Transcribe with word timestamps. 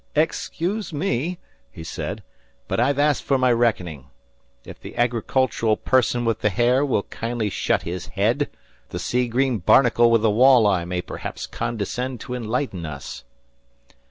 "Excuse 0.15 0.91
me," 0.91 1.37
he 1.69 1.83
said, 1.83 2.23
"but 2.67 2.79
I've 2.79 2.97
asked 2.97 3.21
for 3.21 3.37
my 3.37 3.51
reckoning. 3.51 4.09
If 4.65 4.79
the 4.79 4.97
agricultural 4.97 5.77
person 5.77 6.25
with 6.25 6.41
the 6.41 6.49
hair 6.49 6.83
will 6.83 7.03
kindly 7.03 7.51
shut 7.51 7.83
his 7.83 8.07
head, 8.07 8.49
the 8.89 8.97
sea 8.97 9.27
green 9.27 9.59
barnacle 9.59 10.09
with 10.09 10.23
the 10.23 10.31
wall 10.31 10.65
eye 10.65 10.85
may 10.85 11.03
per 11.03 11.17
haps 11.17 11.45
condescend 11.45 12.19
to 12.21 12.33
enlighten 12.33 12.83
us." 12.83 13.25